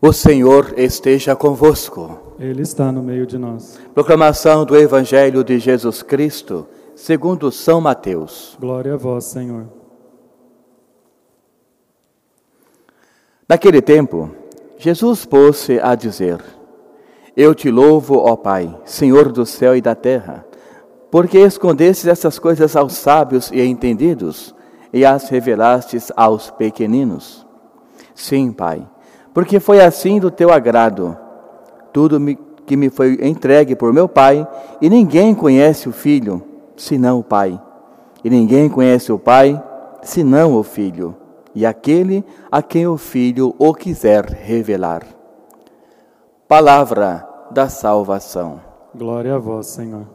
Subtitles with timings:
[0.00, 2.36] O Senhor esteja convosco.
[2.38, 3.80] Ele está no meio de nós.
[3.92, 8.56] Proclamação do Evangelho de Jesus Cristo, segundo São Mateus.
[8.60, 9.66] Glória a vós, Senhor.
[13.48, 14.30] Naquele tempo,
[14.76, 16.44] Jesus pôs-se a dizer:
[17.36, 20.46] Eu te louvo, ó Pai, Senhor do céu e da terra,
[21.10, 24.54] porque escondestes essas coisas aos sábios e entendidos
[24.92, 27.44] e as revelastes aos pequeninos.
[28.14, 28.88] Sim, Pai
[29.32, 31.16] porque foi assim do teu agrado.
[31.92, 34.46] Tudo me, que me foi entregue por meu Pai,
[34.80, 36.42] e ninguém conhece o Filho,
[36.76, 37.60] senão o Pai.
[38.24, 39.62] E ninguém conhece o Pai,
[40.02, 41.16] senão o Filho,
[41.54, 45.02] e aquele a quem o Filho o quiser revelar.
[46.46, 48.60] Palavra da salvação.
[48.94, 50.06] Glória a vós, Senhor.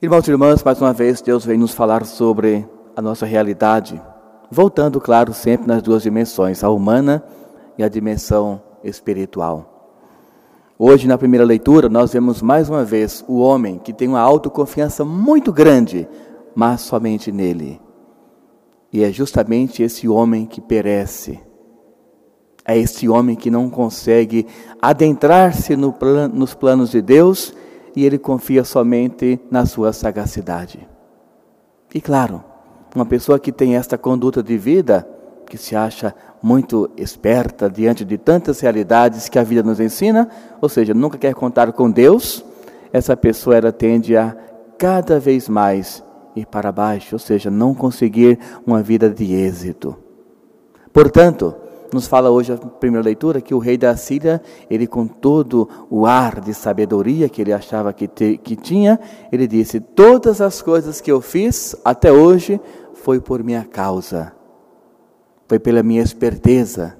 [0.00, 4.02] Irmãos e irmãs, mais uma vez Deus vem nos falar sobre a nossa realidade,
[4.50, 7.41] voltando, claro, sempre nas duas dimensões, a humana e
[7.82, 9.68] e a dimensão espiritual.
[10.78, 15.04] Hoje, na primeira leitura, nós vemos mais uma vez o homem que tem uma autoconfiança
[15.04, 16.08] muito grande,
[16.54, 17.80] mas somente nele.
[18.92, 21.40] E é justamente esse homem que perece.
[22.64, 24.46] É esse homem que não consegue
[24.80, 27.52] adentrar-se no plan nos planos de Deus
[27.96, 30.88] e ele confia somente na sua sagacidade.
[31.92, 32.44] E claro,
[32.94, 35.06] uma pessoa que tem esta conduta de vida,
[35.52, 40.26] que se acha muito esperta diante de tantas realidades que a vida nos ensina,
[40.62, 42.42] ou seja, nunca quer contar com Deus,
[42.90, 44.34] essa pessoa ela tende a
[44.78, 46.02] cada vez mais
[46.34, 49.94] ir para baixo, ou seja, não conseguir uma vida de êxito.
[50.90, 51.54] Portanto,
[51.92, 56.06] nos fala hoje a primeira leitura que o rei da Síria, ele com todo o
[56.06, 58.98] ar de sabedoria que ele achava que, te, que tinha,
[59.30, 62.58] ele disse: Todas as coisas que eu fiz até hoje
[62.94, 64.32] foi por minha causa
[65.46, 66.96] foi pela minha esperteza.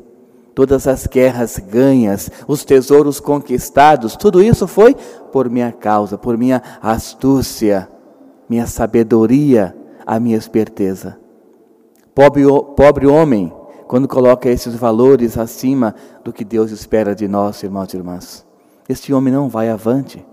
[0.54, 4.94] Todas as guerras ganhas, os tesouros conquistados, tudo isso foi
[5.32, 7.88] por minha causa, por minha astúcia,
[8.48, 9.74] minha sabedoria,
[10.06, 11.18] a minha esperteza.
[12.14, 12.44] Pobre,
[12.76, 13.50] pobre homem,
[13.88, 18.46] quando coloca esses valores acima do que Deus espera de nós, irmãos e irmãs.
[18.86, 20.24] Este homem não vai avante.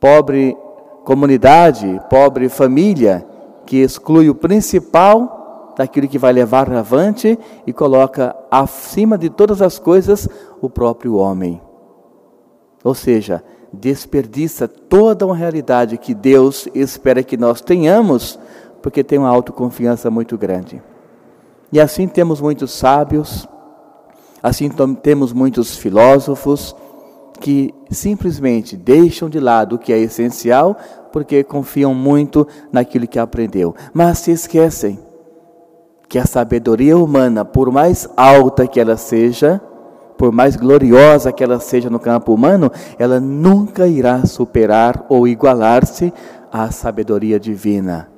[0.00, 0.56] Pobre
[1.04, 3.24] comunidade, pobre família,
[3.64, 5.37] que exclui o principal
[5.78, 10.28] daquilo que vai levar avante e coloca acima de todas as coisas
[10.60, 11.62] o próprio homem.
[12.82, 18.36] Ou seja, desperdiça toda uma realidade que Deus espera que nós tenhamos,
[18.82, 20.82] porque tem uma autoconfiança muito grande.
[21.70, 23.46] E assim temos muitos sábios,
[24.42, 24.68] assim
[25.00, 26.74] temos muitos filósofos
[27.38, 30.76] que simplesmente deixam de lado o que é essencial
[31.12, 35.06] porque confiam muito naquilo que aprendeu, mas se esquecem
[36.08, 39.60] que a sabedoria humana, por mais alta que ela seja,
[40.16, 46.12] por mais gloriosa que ela seja no campo humano, ela nunca irá superar ou igualar-se
[46.50, 48.08] à sabedoria divina,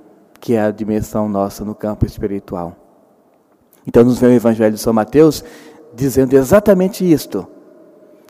[0.40, 2.76] que é a dimensão nossa no campo espiritual.
[3.86, 5.44] Então, nos vem o Evangelho de São Mateus
[5.94, 7.46] dizendo exatamente isto: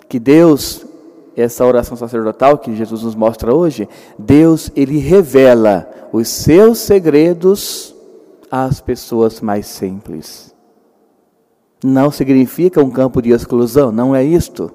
[0.09, 0.87] que Deus,
[1.37, 3.89] essa oração sacerdotal que Jesus nos mostra hoje,
[4.19, 7.95] Deus, ele revela os seus segredos
[8.51, 10.55] às pessoas mais simples.
[11.83, 14.71] Não significa um campo de exclusão, não é isto.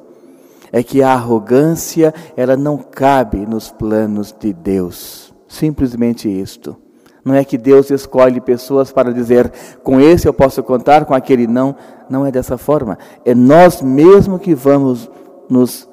[0.72, 5.34] É que a arrogância, ela não cabe nos planos de Deus.
[5.48, 6.76] Simplesmente isto.
[7.24, 9.52] Não é que Deus escolhe pessoas para dizer,
[9.84, 11.76] com esse eu posso contar, com aquele não.
[12.10, 12.98] Não é dessa forma.
[13.24, 15.10] É nós mesmos que vamos
[15.50, 15.88] nos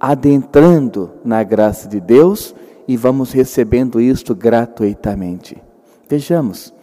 [0.00, 2.54] adentrando na graça de Deus
[2.88, 5.62] e vamos recebendo isto gratuitamente.
[6.08, 6.74] Vejamos,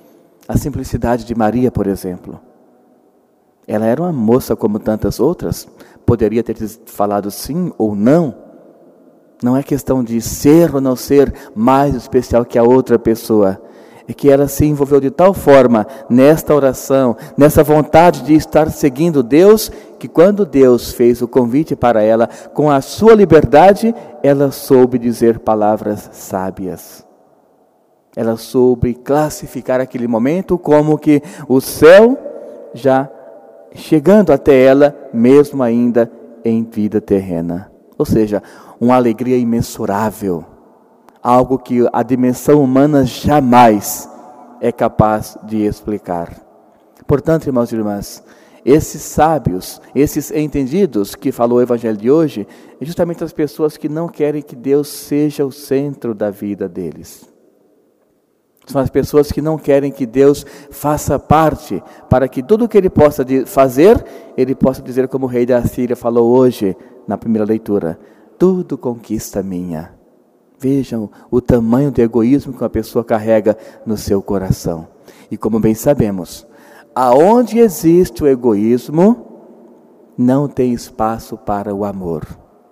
[0.50, 2.42] a simplicidade de Maria, por exemplo.
[3.68, 5.68] Ela era uma moça como tantas outras,
[6.08, 8.34] poderia ter falado sim ou não.
[9.44, 13.62] Não é questão de ser ou não ser mais especial que a outra pessoa.
[14.08, 19.22] É que ela se envolveu de tal forma nesta oração, nessa vontade de estar seguindo
[19.22, 23.94] Deus, que quando Deus fez o convite para ela, com a sua liberdade,
[24.24, 27.08] ela soube dizer palavras sábias.
[28.16, 32.18] Ela soube classificar aquele momento como que o céu
[32.74, 33.10] já
[33.74, 36.12] chegando até ela, mesmo ainda
[36.44, 37.72] em vida terrena.
[37.98, 38.42] Ou seja,
[38.80, 40.44] uma alegria imensurável,
[41.22, 44.10] algo que a dimensão humana jamais
[44.62, 46.34] é capaz de explicar.
[47.06, 48.24] Portanto, irmãos e irmãs,
[48.66, 52.48] esses sábios, esses entendidos que falou o evangelho de hoje,
[52.80, 57.30] é justamente as pessoas que não querem que Deus seja o centro da vida deles
[58.70, 62.78] São as pessoas que não querem que Deus faça parte, para que tudo o que
[62.78, 64.06] ele possa fazer,
[64.38, 66.78] ele possa dizer, como o rei da Síria falou hoje,
[67.08, 68.00] na primeira leitura:
[68.38, 69.98] tudo conquista minha.
[70.60, 73.58] Vejam o tamanho do egoísmo que uma pessoa carrega
[73.88, 74.88] no seu coração.
[75.32, 76.46] E como bem sabemos,
[76.94, 79.26] aonde existe o egoísmo,
[80.16, 82.24] não tem espaço para o amor.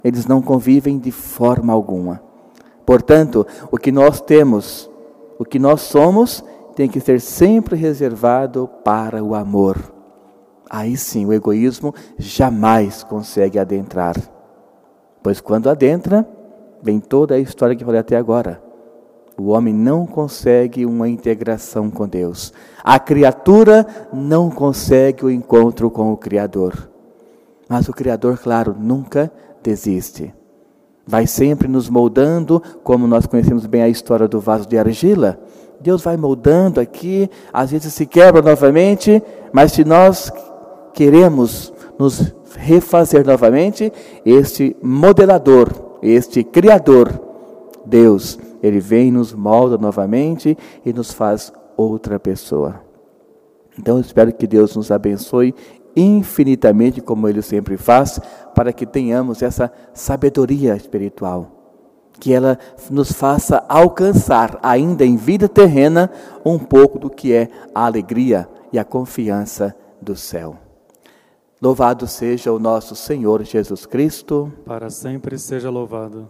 [0.03, 2.21] Eles não convivem de forma alguma.
[2.85, 4.87] Portanto, o que nós temos,
[5.39, 6.43] o que nós somos,
[6.75, 9.77] tem que ser sempre reservado para o amor.
[10.69, 14.15] Aí sim, o egoísmo jamais consegue adentrar.
[15.23, 16.27] Pois quando adentra,
[16.81, 18.61] vem toda a história que falei até agora.
[19.37, 22.51] O homem não consegue uma integração com Deus.
[22.83, 26.89] A criatura não consegue o encontro com o Criador.
[27.69, 29.31] Mas o Criador, claro, nunca
[29.61, 30.33] desiste.
[31.07, 35.39] Vai sempre nos moldando, como nós conhecemos bem a história do vaso de argila.
[35.79, 39.23] Deus vai moldando aqui, às vezes se quebra novamente,
[39.53, 40.31] mas se nós
[40.93, 43.91] queremos nos refazer novamente,
[44.25, 45.69] este modelador,
[46.01, 47.21] este criador,
[47.85, 52.81] Deus, ele vem nos molda novamente e nos faz outra pessoa.
[53.79, 55.53] Então eu espero que Deus nos abençoe
[55.97, 58.19] infinitamente, como Ele sempre faz,
[58.53, 61.51] para que tenhamos essa sabedoria espiritual.
[62.19, 62.57] Que ela
[62.89, 66.09] nos faça alcançar, ainda em vida terrena,
[66.45, 70.57] um pouco do que é a alegria e a confiança do céu.
[71.59, 74.53] Louvado seja o nosso Senhor Jesus Cristo.
[74.65, 76.29] Para sempre seja louvado.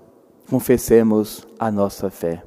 [0.50, 2.47] Confessemos a nossa fé.